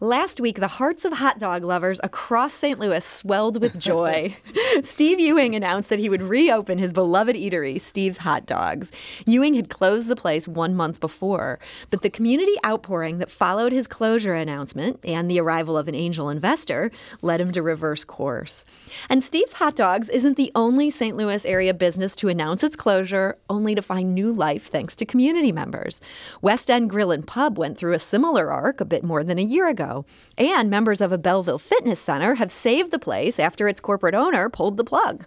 [0.00, 2.78] Last week, the hearts of hot dog lovers across St.
[2.78, 4.36] Louis swelled with joy.
[4.82, 8.92] Steve Ewing announced that he would reopen his beloved eatery, Steve's Hot Dogs.
[9.24, 11.58] Ewing had closed the place one month before,
[11.90, 16.28] but the community outpouring that followed his closure announcement and the arrival of an angel
[16.28, 16.90] investor
[17.22, 18.64] led him to reverse course.
[19.08, 21.16] And Steve's Hot Dogs isn't the only St.
[21.16, 25.52] Louis area business to announce its closure, only to find new life thanks to community
[25.52, 26.00] members.
[26.42, 29.42] West End Grill and Pub went through a similar arc a bit more than a
[29.42, 30.04] year ago ago.
[30.38, 34.50] And members of a Belleville Fitness Center have saved the place after its corporate owner
[34.50, 35.24] pulled the plug.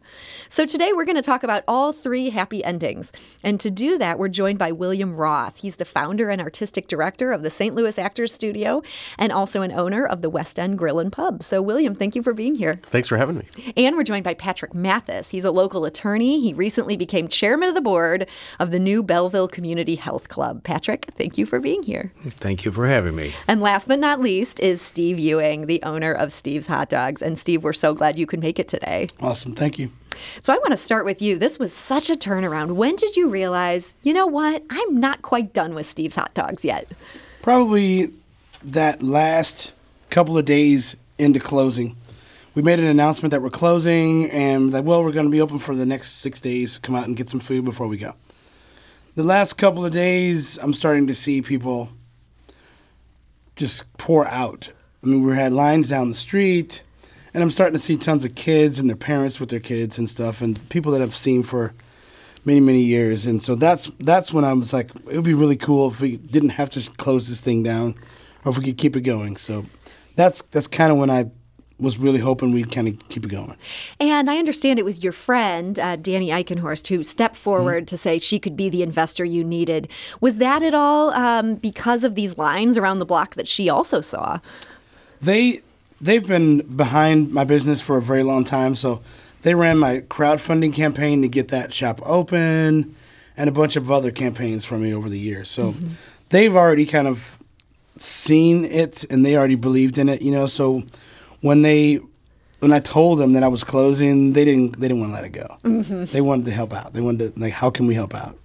[0.48, 3.12] So today we're going to talk about all three happy endings.
[3.44, 5.58] And to do that, we're joined by William Roth.
[5.58, 7.74] He's the founder and artistic director of the St.
[7.74, 8.84] Louis Actors Studio
[9.18, 11.42] and also an owner of the West End Grill and Pub.
[11.44, 12.80] So, William, thank you for being here.
[12.84, 13.74] Thanks for having me.
[13.76, 15.30] And we're joined by Patrick Mathis.
[15.30, 16.42] He's a local attorney.
[16.42, 18.28] He recently became chairman of the board
[18.60, 20.64] of the new Belleville Community Health Club.
[20.64, 22.12] Patrick, thank you for being here.
[22.30, 23.34] Thank you for having me.
[23.48, 27.22] And last but not least, is Steve Ewing, the owner of Steve's Hot Dogs.
[27.22, 29.08] And Steve, we're so glad you could make it today.
[29.20, 29.56] Awesome.
[29.56, 29.92] Thank you.
[30.44, 31.38] So I want to start with you.
[31.38, 32.76] This was such a turnaround.
[32.76, 34.64] When did you realize, you know what?
[34.70, 36.92] I'm not quite done with Steve's Hot Dogs yet?
[37.42, 38.12] Probably
[38.64, 39.72] that last
[40.10, 41.96] couple of days into closing.
[42.56, 45.60] We made an announcement that we're closing and that, well, we're going to be open
[45.60, 46.78] for the next six days.
[46.78, 48.16] Come out and get some food before we go.
[49.16, 51.90] The last couple of days, I'm starting to see people
[53.60, 54.70] just pour out.
[55.04, 56.82] I mean, we had lines down the street,
[57.34, 60.10] and I'm starting to see tons of kids and their parents with their kids and
[60.10, 61.74] stuff, and people that I've seen for
[62.46, 63.26] many many years.
[63.26, 66.18] And so that's that's when I was like, it would be really cool if we
[66.18, 67.96] didn't have to close this thing down,
[68.46, 69.36] or if we could keep it going.
[69.36, 69.66] So
[70.16, 71.30] that's that's kind of when I
[71.80, 73.56] was really hoping we'd kind of keep it going.
[74.00, 77.96] And I understand it was your friend, uh, Danny Eichenhorst, who stepped forward mm-hmm.
[77.96, 79.88] to say she could be the investor you needed.
[80.20, 84.02] Was that at all um, because of these lines around the block that she also
[84.02, 84.40] saw?
[85.22, 85.62] They
[86.02, 89.02] they've been behind my business for a very long time, so
[89.42, 92.96] they ran my crowdfunding campaign to get that shop open,
[93.38, 95.50] and a bunch of other campaigns for me over the years.
[95.50, 95.90] So mm-hmm.
[96.30, 97.38] they've already kind of
[98.00, 100.48] seen it, and they already believed in it, you know.
[100.48, 100.84] So
[101.42, 102.00] when they
[102.60, 105.26] when I told them that I was closing, they didn't they didn't want to let
[105.26, 105.58] it go.
[105.64, 106.06] Mm-hmm.
[106.06, 106.94] They wanted to help out.
[106.94, 108.38] They wanted to like, how can we help out?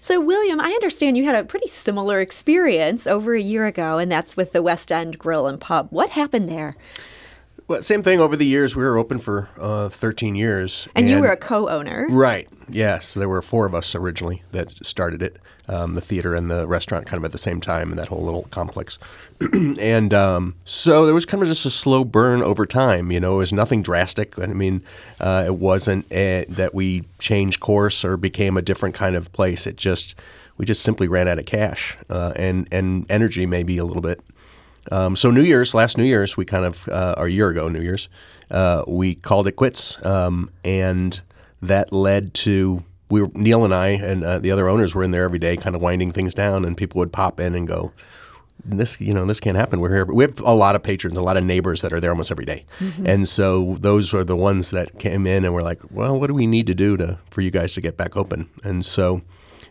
[0.00, 4.10] So, William, I understand you had a pretty similar experience over a year ago, and
[4.10, 5.88] that's with the West End Grill and Pub.
[5.90, 6.76] What happened there?
[7.68, 8.74] Well, same thing over the years.
[8.74, 10.88] We were open for uh, 13 years.
[10.96, 12.06] And, and, you were a co owner.
[12.08, 12.48] Right.
[12.68, 13.12] Yes.
[13.14, 15.36] There were four of us originally that started it
[15.68, 18.24] um, the theater and the restaurant kind of at the same time in that whole
[18.24, 18.98] little complex.
[19.52, 23.12] and um, so there was kind of just a slow burn over time.
[23.12, 24.38] You know, it was nothing drastic.
[24.38, 24.82] I mean,
[25.20, 29.66] uh, it wasn't a, that we changed course or became a different kind of place.
[29.66, 30.14] It just,
[30.56, 34.22] we just simply ran out of cash uh, and, and energy, maybe a little bit.
[34.90, 37.68] Um, so New Year's, last New Year's, we kind of, uh, or a year ago,
[37.68, 38.08] New Year's,
[38.50, 41.20] uh, we called it quits, um, and
[41.60, 45.10] that led to we were, Neil and I and uh, the other owners were in
[45.12, 47.92] there every day, kind of winding things down, and people would pop in and go,
[48.64, 50.04] "This, you know, this can't happen." We're here.
[50.04, 52.44] We have a lot of patrons, a lot of neighbors that are there almost every
[52.44, 52.66] day.
[52.80, 53.06] Mm-hmm.
[53.06, 56.34] and so those are the ones that came in and were like, "Well, what do
[56.34, 59.22] we need to do to for you guys to get back open?" And so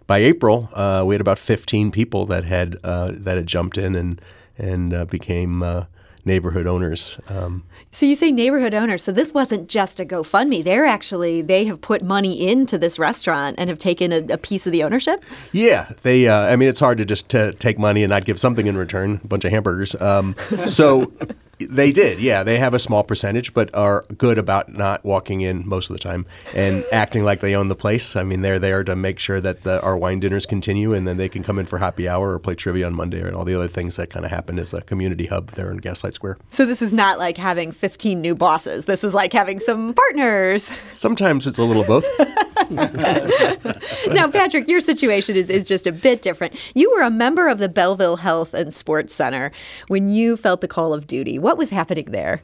[0.07, 3.95] by April, uh, we had about 15 people that had uh, that had jumped in
[3.95, 4.19] and
[4.57, 5.85] and uh, became uh,
[6.25, 7.17] neighborhood owners.
[7.29, 9.03] Um, so you say neighborhood owners.
[9.03, 10.63] So this wasn't just a GoFundMe.
[10.63, 14.65] They're actually they have put money into this restaurant and have taken a, a piece
[14.65, 15.23] of the ownership.
[15.53, 16.27] Yeah, they.
[16.27, 18.77] Uh, I mean, it's hard to just to take money and not give something in
[18.77, 19.21] return.
[19.23, 19.95] A bunch of hamburgers.
[19.95, 20.35] Um,
[20.67, 21.11] so
[21.59, 22.43] they did, yeah.
[22.43, 26.01] They have a small percentage, but are good about not walking in most of the
[26.01, 28.15] time and acting like they own the place.
[28.15, 31.17] I mean, they're there to make sure that the, our wine dinners continue, and then
[31.17, 33.55] they can come in for happy hour or play trivia on Monday, and all the
[33.55, 36.37] other things that kind of happen as a community hub there in Gaslight Square.
[36.49, 38.85] So this is not like having 15 new bosses.
[38.85, 40.69] This is like having some partners.
[40.93, 42.05] Sometimes it's a little both.
[44.09, 46.55] now, Patrick, your situation is, is just a bit different.
[46.73, 49.51] You were a member of the Belleville Health and Sports Center
[49.87, 51.39] when you felt the call of duty.
[51.39, 52.41] What was happening there?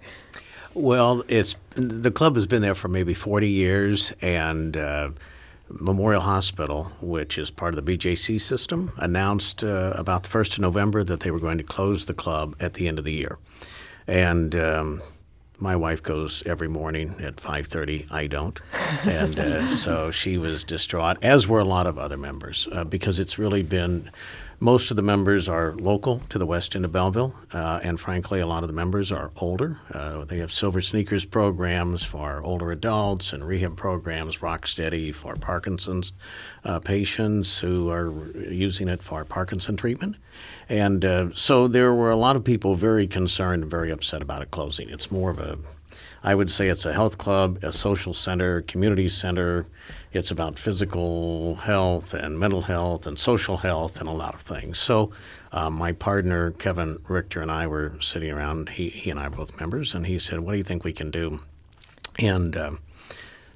[0.74, 5.10] Well, it's the club has been there for maybe 40 years, and uh,
[5.70, 10.60] Memorial Hospital, which is part of the BJC system, announced uh, about the first of
[10.60, 13.38] November that they were going to close the club at the end of the year,
[14.08, 14.56] and.
[14.56, 15.02] Um,
[15.64, 18.60] my wife goes every morning at 5.30 i don't.
[19.06, 23.18] And uh, so she was distraught as were a lot of other members uh, because
[23.18, 24.12] it's really been
[24.64, 28.40] Most of the members are local to the west end of Belleville, uh, and frankly,
[28.40, 29.78] a lot of the members are older.
[29.94, 36.14] Uh, they have Silver Sneakers programs for older adults and rehab programs, Rocksteady for Parkinson's
[36.64, 40.16] uh, patients who are using it for Parkinson treatment.
[40.70, 44.44] And uh, so there were a lot of people very concerned and very upset about
[44.44, 44.88] it closing.
[44.88, 45.58] It's more of a
[46.24, 49.66] I would say it's a health club, a social center, community center.
[50.14, 54.80] It's about physical health and mental health and social health and a lot of things.
[54.80, 55.12] So,
[55.52, 58.70] uh, my partner Kevin Richter and I were sitting around.
[58.70, 60.94] He, he and I are both members, and he said, "What do you think we
[60.94, 61.42] can do?"
[62.20, 62.80] And um,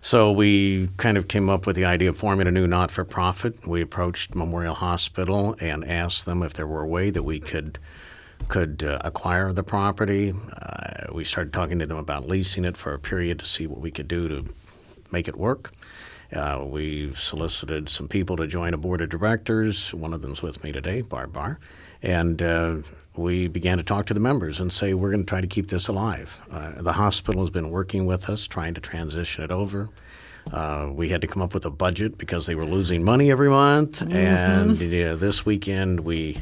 [0.01, 3.67] so we kind of came up with the idea of forming a new not-for-profit.
[3.67, 7.79] We approached Memorial Hospital and asked them if there were a way that we could
[8.47, 10.33] could uh, acquire the property.
[10.53, 13.79] Uh, we started talking to them about leasing it for a period to see what
[13.79, 14.45] we could do to
[15.11, 15.73] make it work.
[16.33, 19.93] Uh, we solicited some people to join a board of directors.
[19.93, 21.59] One of them's with me today, Barb Barr.
[22.03, 22.75] And uh,
[23.15, 25.67] we began to talk to the members and say, we're going to try to keep
[25.67, 26.39] this alive.
[26.51, 29.89] Uh, the hospital has been working with us, trying to transition it over.
[30.51, 33.49] Uh, we had to come up with a budget because they were losing money every
[33.49, 33.99] month.
[34.01, 34.15] Mm-hmm.
[34.15, 34.77] And
[35.19, 36.41] this weekend, we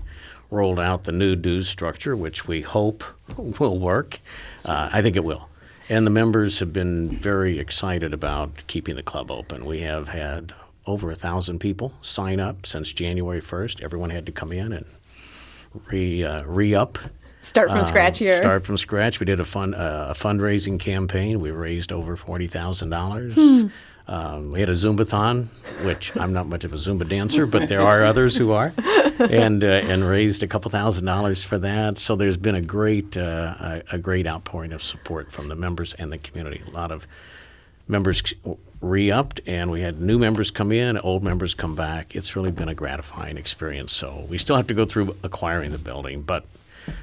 [0.55, 3.03] rolled out the new dues structure, which we hope
[3.37, 4.19] will work.
[4.63, 5.49] Uh, I think it will.
[5.89, 9.65] And the members have been very excited about keeping the club open.
[9.65, 10.53] We have had
[10.87, 13.83] over a thousand people sign up since January 1st.
[13.83, 14.85] Everyone had to come in and
[15.91, 16.97] re uh, re up.
[17.39, 18.37] Start from uh, scratch here.
[18.37, 19.19] Start from scratch.
[19.19, 21.39] We did a fund uh, a fundraising campaign.
[21.39, 23.35] We raised over forty thousand dollars.
[24.07, 25.47] Um, we had a Zumbathon,
[25.83, 28.71] which I'm not much of a Zumba dancer, but there are others who are,
[29.19, 31.97] and uh, and raised a couple thousand dollars for that.
[31.97, 35.93] So there's been a great uh, a, a, great outpouring of support from the members
[35.95, 36.61] and the community.
[36.67, 37.07] A lot of
[37.87, 38.21] members
[38.81, 42.15] re-upped, and we had new members come in, old members come back.
[42.15, 43.93] It's really been a gratifying experience.
[43.93, 46.45] So we still have to go through acquiring the building, but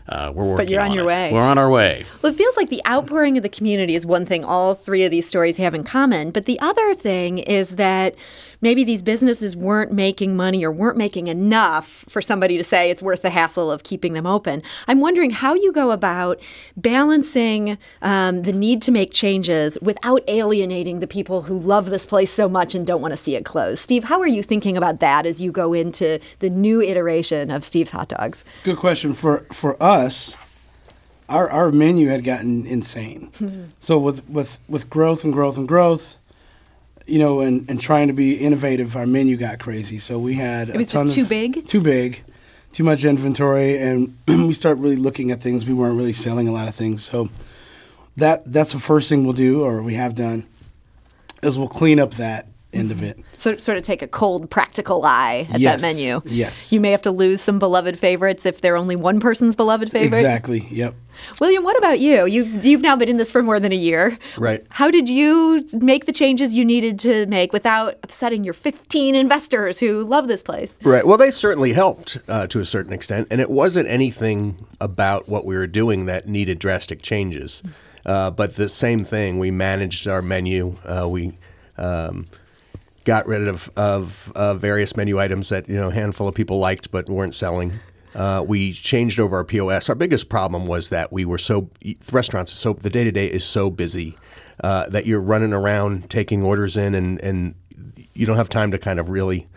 [0.09, 0.57] uh, we're working.
[0.57, 1.09] But you're on, on your it.
[1.09, 1.33] way.
[1.33, 2.05] We're on our way.
[2.23, 5.11] Well, it feels like the outpouring of the community is one thing all three of
[5.11, 6.31] these stories have in common.
[6.31, 8.15] But the other thing is that
[8.63, 13.03] maybe these businesses weren't making money or weren't making enough for somebody to say it's
[13.03, 14.63] worth the hassle of keeping them open.
[14.89, 16.41] I'm wondering how you go about
[16.77, 22.33] balancing um, the need to make changes without alienating the people who love this place
[22.33, 23.81] so much and don't want to see it close.
[23.81, 27.65] Steve, how are you thinking about that as you go into the new iteration of
[27.65, 28.45] Steve's Hot Dogs?
[28.53, 29.13] It's a good question.
[29.13, 30.37] For, for us,
[31.29, 33.73] our, our menu had gotten insane.
[33.81, 36.17] so with, with, with growth and growth and growth,
[37.07, 39.99] you know, and, and trying to be innovative, our menu got crazy.
[39.99, 42.23] So we had it was just too of, big, too big,
[42.73, 45.67] too much inventory, and we start really looking at things.
[45.67, 47.29] We weren't really selling a lot of things, so
[48.17, 50.47] that that's the first thing we'll do, or we have done,
[51.43, 53.07] is we'll clean up that end of mm-hmm.
[53.07, 53.19] it.
[53.37, 55.81] So sort of take a cold, practical eye at yes.
[55.81, 56.23] that menu.
[56.25, 56.73] Yes.
[56.73, 60.19] You may have to lose some beloved favorites if they're only one person's beloved favorite.
[60.19, 60.67] Exactly.
[60.71, 60.95] Yep.
[61.41, 62.27] William, what about you?
[62.27, 64.19] You've you've now been in this for more than a year.
[64.37, 64.65] Right.
[64.71, 69.79] How did you make the changes you needed to make without upsetting your 15 investors
[69.79, 70.77] who love this place?
[70.83, 71.07] Right.
[71.07, 75.45] Well, they certainly helped uh, to a certain extent, and it wasn't anything about what
[75.45, 77.63] we were doing that needed drastic changes.
[78.05, 80.77] Uh, but the same thing, we managed our menu.
[80.85, 81.39] Uh, we
[81.79, 82.27] um,
[83.05, 86.59] got rid of of uh, various menu items that you know a handful of people
[86.59, 87.81] liked but weren't selling.
[88.15, 89.89] Uh, we changed over our POS.
[89.89, 91.71] Our biggest problem was that we were so
[92.11, 94.17] restaurants so the day to day is so busy
[94.63, 97.55] uh, that you're running around taking orders in and and
[98.15, 99.49] you don't have time to kind of really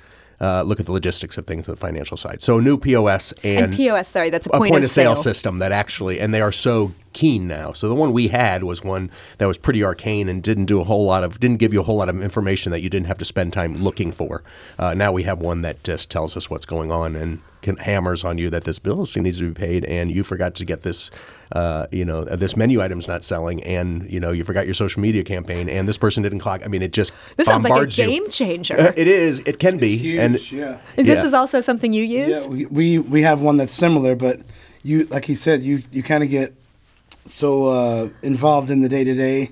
[0.42, 2.42] uh, look at the logistics of things on the financial side.
[2.42, 5.16] So new POS and, and POS, sorry, that's a point, a point of, sale.
[5.16, 7.72] sale system that actually, and they are so keen now.
[7.72, 10.84] So the one we had was one that was pretty arcane and didn't do a
[10.84, 13.18] whole lot of, didn't give you a whole lot of information that you didn't have
[13.18, 14.44] to spend time looking for.
[14.78, 18.24] Uh, now we have one that just tells us what's going on and can, hammers
[18.24, 21.10] on you that this bill needs to be paid and you forgot to get this
[21.52, 25.00] uh, you know, this menu item's not selling, and you know, you forgot your social
[25.00, 26.62] media campaign, and this person didn't clock.
[26.66, 28.30] I mean, it just this sounds like a game you.
[28.30, 28.80] changer.
[28.80, 29.42] Uh, it is.
[29.46, 29.96] It can be.
[29.96, 30.80] Huge, and yeah.
[30.96, 31.24] This yeah.
[31.24, 32.36] is also something you use.
[32.36, 34.42] Yeah, we, we we have one that's similar, but
[34.82, 36.56] you, like he said, you you kind of get
[37.26, 39.52] so uh, involved in the day to day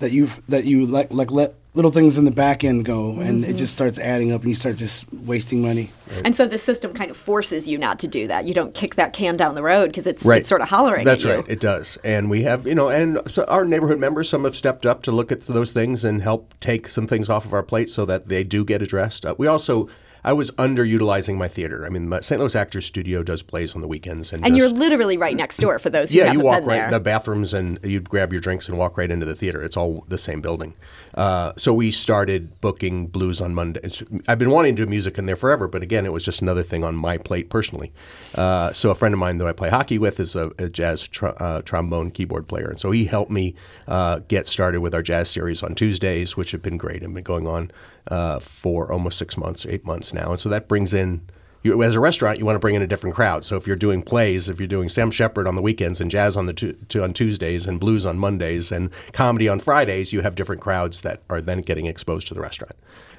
[0.00, 3.22] that you that you like like let little things in the back end go mm-hmm.
[3.22, 3.56] and it mm-hmm.
[3.56, 6.22] just starts adding up and you start just wasting money right.
[6.24, 8.94] and so the system kind of forces you not to do that you don't kick
[8.94, 10.40] that can down the road because it's, right.
[10.40, 13.44] it's sort of hollering that's right it does and we have you know and so
[13.44, 16.88] our neighborhood members some have stepped up to look at those things and help take
[16.88, 19.88] some things off of our plate so that they do get addressed uh, we also
[20.24, 21.84] I was underutilizing my theater.
[21.84, 22.40] I mean, my St.
[22.40, 25.58] Louis Actors Studio does plays on the weekends, and, And just- you're literally right next
[25.58, 28.68] door for those who yeah, you walk right the bathrooms, and you grab your drinks
[28.68, 29.62] and walk right into the theater.
[29.62, 30.74] It's all the same building.
[31.14, 34.02] Uh, so we started booking blues on Mondays.
[34.26, 36.62] I've been wanting to do music in there forever, but again, it was just another
[36.62, 37.92] thing on my plate personally.
[38.34, 41.06] Uh, so a friend of mine that I play hockey with is a, a jazz
[41.06, 43.54] tr- uh, trombone keyboard player, and so he helped me
[43.86, 47.24] uh, get started with our jazz series on Tuesdays, which have been great and been
[47.24, 47.70] going on
[48.08, 51.22] uh, for almost six months, eight months now, and so that brings in
[51.64, 53.42] you, as a restaurant, you want to bring in a different crowd.
[53.44, 56.36] So if you're doing plays, if you're doing Sam Shepard on the weekends and jazz
[56.36, 60.20] on the tu- tu- on Tuesdays and blues on Mondays and comedy on Fridays, you
[60.20, 62.76] have different crowds that are then getting exposed to the restaurant.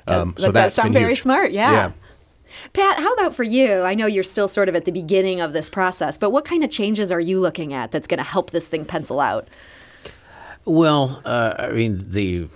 [0.08, 1.24] Um, that does sound been very huge.
[1.24, 1.72] smart, yeah.
[1.72, 1.92] Yeah.
[2.74, 3.82] Pat, how about for you?
[3.82, 6.64] I know you're still sort of at the beginning of this process, but what kind
[6.64, 9.48] of changes are you looking at that's going to help this thing pencil out?
[10.66, 12.48] Well, uh, I mean the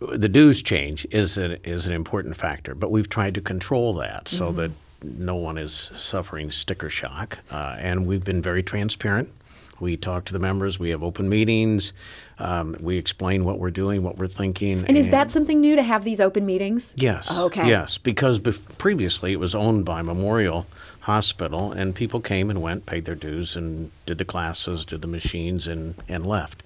[0.00, 4.28] the dues change is an, is an important factor, but we've tried to control that
[4.28, 4.70] so that
[5.02, 9.30] no one is suffering sticker shock, uh, and we've been very transparent.
[9.78, 10.78] We talk to the members.
[10.78, 11.92] We have open meetings.
[12.38, 14.86] Um, we explain what we're doing, what we're thinking.
[14.86, 16.94] And is that something new to have these open meetings?
[16.96, 17.26] Yes.
[17.30, 17.68] Oh, okay.
[17.68, 20.66] Yes, because bef- previously it was owned by Memorial
[21.06, 25.08] Hospital, and people came and went, paid their dues, and did the classes, did the
[25.08, 26.64] machines, and and left.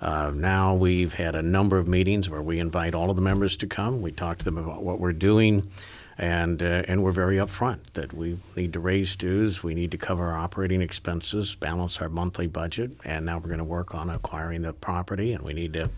[0.00, 3.54] Uh, now we've had a number of meetings where we invite all of the members
[3.58, 4.00] to come.
[4.00, 5.70] We talk to them about what we're doing,
[6.16, 9.98] and uh, and we're very upfront that we need to raise dues, we need to
[9.98, 14.08] cover our operating expenses, balance our monthly budget, and now we're going to work on
[14.08, 15.90] acquiring the property, and we need to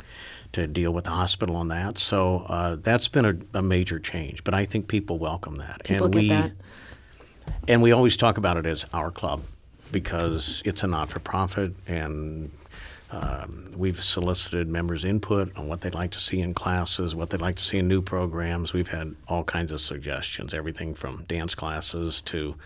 [0.51, 1.99] to deal with the hospital on that.
[1.99, 5.85] So uh, that's been a, a major change, but I think people welcome that.
[5.85, 6.53] People and get we, that.
[7.69, 9.43] And we always talk about it as our club
[9.91, 12.51] because it's a not for profit and
[13.11, 17.41] um, we've solicited members' input on what they'd like to see in classes, what they'd
[17.41, 18.73] like to see in new programs.
[18.73, 22.57] We've had all kinds of suggestions, everything from dance classes to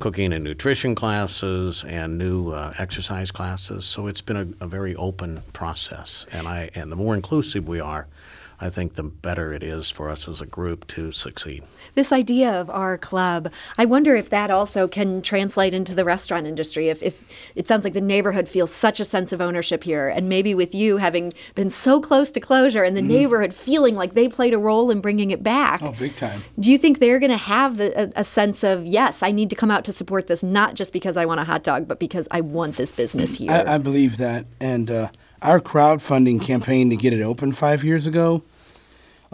[0.00, 3.86] cooking and nutrition classes and new uh, exercise classes.
[3.86, 7.78] So it's been a, a very open process, and I and the more inclusive we
[7.78, 8.08] are,
[8.64, 11.64] I think the better it is for us as a group to succeed.
[11.96, 16.46] This idea of our club, I wonder if that also can translate into the restaurant
[16.46, 16.88] industry.
[16.88, 17.22] If, if
[17.54, 20.74] it sounds like the neighborhood feels such a sense of ownership here, and maybe with
[20.74, 24.58] you having been so close to closure and the neighborhood feeling like they played a
[24.58, 26.42] role in bringing it back, Oh, big time.
[26.58, 29.56] do you think they're going to have a, a sense of, yes, I need to
[29.56, 32.26] come out to support this, not just because I want a hot dog, but because
[32.30, 33.50] I want this business here?
[33.52, 34.46] I, I believe that.
[34.58, 35.10] And uh,
[35.42, 38.42] our crowdfunding campaign to get it open five years ago,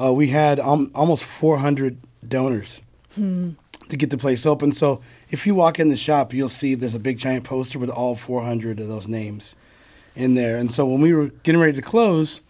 [0.00, 2.80] uh, we had um, almost 400 donors
[3.88, 4.72] to get the place open.
[4.72, 7.90] So if you walk in the shop, you'll see there's a big giant poster with
[7.90, 9.54] all 400 of those names
[10.14, 10.56] in there.
[10.56, 12.40] And so when we were getting ready to close,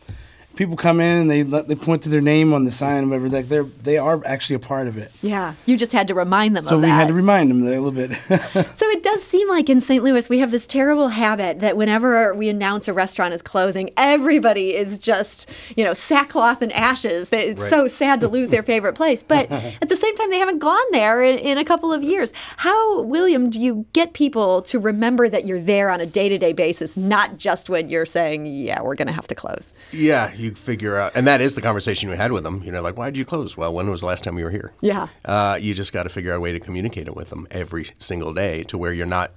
[0.56, 3.28] people come in and they let, they point to their name on the sign, whatever.
[3.28, 5.10] Like they're they are actually a part of it.
[5.22, 6.92] yeah, you just had to remind them So of we that.
[6.94, 8.12] had to remind them a little bit.
[8.76, 10.02] So it does seem like in St.
[10.02, 14.74] Louis we have this terrible habit that whenever we announce a restaurant is closing, everybody
[14.74, 17.28] is just, you know, sackcloth and ashes.
[17.28, 19.22] That It's so sad to lose their favorite place.
[19.22, 19.50] But
[19.82, 22.32] at the same time, they haven't gone there in, in a couple of years.
[22.58, 26.38] How, William, do you get people to remember that you're there on a day to
[26.38, 29.72] day basis, not just when you're saying, yeah, we're going to have to close?
[29.92, 32.62] Yeah, you figure out, and that is the conversation we had with them.
[32.64, 33.56] You know, like, why did you close?
[33.56, 34.72] Well, when was the last time you were here?
[34.80, 35.08] Yeah.
[35.24, 37.90] Uh, you just got to figure out a way to communicate it with them every
[37.98, 39.32] single day to where you're not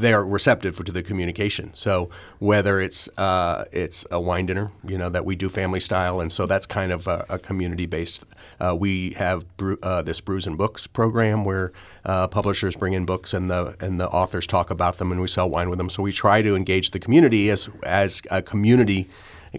[0.00, 1.72] they're receptive to the communication.
[1.74, 6.20] So whether it's uh, it's a wine dinner, you know, that we do family style,
[6.20, 8.24] and so that's kind of a, a community based.
[8.60, 11.72] Uh, we have brew, uh, this brews and books program where
[12.04, 15.28] uh, publishers bring in books and the and the authors talk about them, and we
[15.28, 15.90] sell wine with them.
[15.90, 19.08] So we try to engage the community as as a community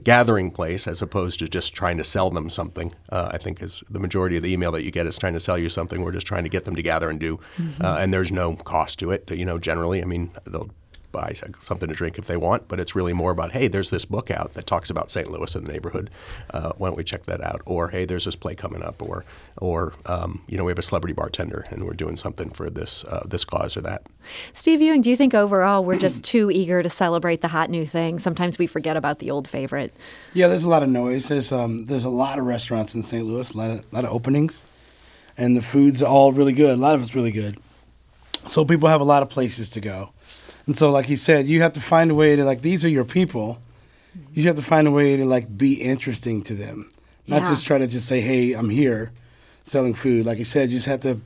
[0.04, 2.94] gathering place as opposed to just trying to sell them something.
[3.10, 5.40] Uh, I think is the majority of the email that you get is trying to
[5.40, 6.02] sell you something.
[6.02, 7.40] We're just trying to get them to gather and do,
[7.82, 9.30] uh, and there's no cost to it.
[9.32, 10.70] You know, generally, I mean, they'll
[11.16, 14.06] buy something to drink if they want, but it's really more about, hey, there's this
[14.06, 15.32] book out that talks about St.
[15.32, 16.10] Louis and the neighborhood.
[16.52, 17.62] Uh, why don't we check that out?
[17.66, 19.24] Or hey, there's this play coming up, or
[19.58, 23.04] or um, you know, we have a celebrity bartender and we're doing something for this
[23.06, 24.04] uh, this cause or that.
[24.54, 27.86] Steve Ewing, do you think overall we're just too eager to celebrate the hot new
[27.86, 28.20] thing?
[28.20, 29.96] Sometimes we forget about the old favorite.
[30.34, 31.28] Yeah, there's a lot of noise.
[31.30, 33.26] There's um, there's a lot of restaurants in St.
[33.26, 34.64] Louis, a lot of, lot of openings,
[35.38, 36.78] and the food's all really good.
[36.78, 37.58] A lot of it's really good.
[38.48, 40.12] So people have a lot of places to go,
[40.68, 42.90] and so like he said, you have to find a way to like these are
[42.90, 43.60] your people.
[44.34, 46.90] You have to find a way to like be interesting to them,
[47.28, 47.50] not Yeah.
[47.50, 49.12] just try to just say, "Hey, I'm here,
[49.64, 51.20] selling food." Like he said, you just have to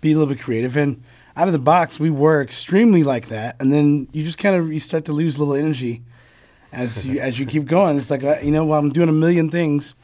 [0.00, 0.76] be a little bit creative.
[0.76, 1.02] And
[1.36, 4.72] out of the box, we were extremely like that, and then you just kind of
[4.72, 6.02] you start to lose a little energy
[6.72, 7.98] as you as you keep going.
[7.98, 9.94] It's like uh, you know, while I'm doing a million things,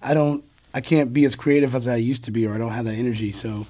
[0.00, 2.70] I don't, I can't be as creative as I used to be, or I don't
[2.72, 3.32] have that energy.
[3.32, 3.66] So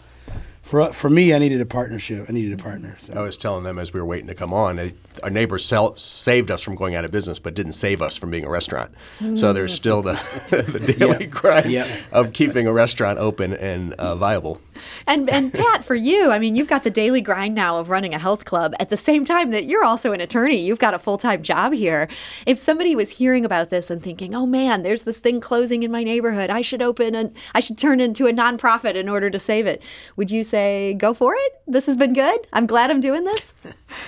[0.72, 2.24] for for me, I needed a partnership.
[2.30, 2.96] I needed a partner.
[3.02, 3.12] So.
[3.12, 5.94] I was telling them as we were waiting to come on, they, our neighbors sell,
[5.96, 8.90] saved us from going out of business, but didn't save us from being a restaurant.
[9.34, 10.14] So there's still the,
[10.50, 11.30] the daily Yep.
[11.30, 11.88] grind Yep.
[12.12, 14.62] of keeping a restaurant open and uh, viable.
[15.06, 18.14] And and Pat, for you, I mean, you've got the daily grind now of running
[18.14, 20.58] a health club at the same time that you're also an attorney.
[20.58, 22.08] You've got a full time job here.
[22.46, 25.90] If somebody was hearing about this and thinking, "Oh man, there's this thing closing in
[25.90, 26.50] my neighborhood.
[26.50, 29.82] I should open and I should turn into a nonprofit in order to save it,"
[30.16, 31.52] would you say, "Go for it"?
[31.66, 32.46] This has been good.
[32.52, 33.52] I'm glad I'm doing this.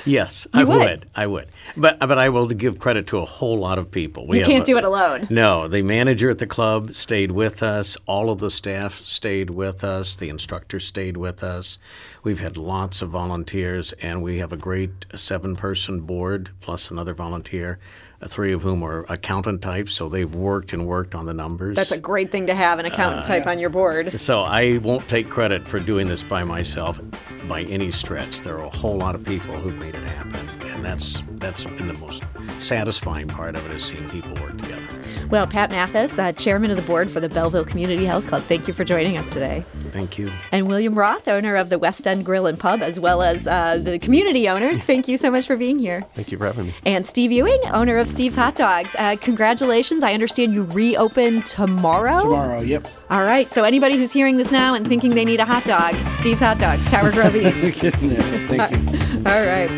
[0.05, 0.79] Yes, You I would.
[0.79, 1.07] would.
[1.14, 1.49] I would.
[1.76, 4.26] But but I will give credit to a whole lot of people.
[4.26, 5.26] We You can't a- do it alone.
[5.31, 7.97] No, the manager at the club stayed with us.
[8.07, 10.17] All of the staff stayed with us.
[10.17, 11.79] The instructors stayed with us.
[12.23, 17.79] We've had lots of volunteers, and we have a great seven-person board plus another volunteer,
[18.21, 19.94] Uh, three of whom are accountant types.
[19.94, 21.76] So they've worked and worked on the numbers.
[21.76, 24.18] That's a great thing to have an accountant uh, type on your board.
[24.21, 27.00] So I won't take credit for doing this by myself
[27.49, 28.40] by any stretch.
[28.40, 31.88] There are a whole lot of people who've made it happen, and that's that's been
[31.88, 32.23] the most
[32.61, 34.93] satisfying part of it is seeing people work together.
[35.35, 38.69] Well, Pat Mathis, uh, chairman of the board for the Belleville Community Health Club, thank
[38.69, 39.64] you for joining us today.
[39.91, 40.31] Thank you.
[40.53, 43.81] And William Roth, owner of the West End Grill and Pub, as well as uh,
[43.83, 46.03] the community owners, thank you so much for being here.
[46.14, 46.75] Thank you for having me.
[46.87, 48.91] And Steve Ewing, owner of Steve's Hot Dogs.
[48.97, 50.05] Uh, congratulations.
[50.05, 52.21] I understand you reopen tomorrow.
[52.23, 52.87] Tomorrow, yep.
[53.11, 53.50] All right.
[53.50, 56.59] So, anybody who's hearing this now and thinking they need a hot dog, Steve's Hot
[56.59, 57.81] Dogs, Tower Grove East.
[57.81, 58.23] Getting there.
[58.47, 59.17] Thank you.
[59.26, 59.69] All right.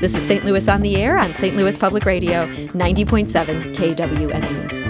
[0.00, 0.44] This is St.
[0.44, 1.54] Louis on the Air on St.
[1.54, 4.83] Louis Public Radio, 90.7 KWMU.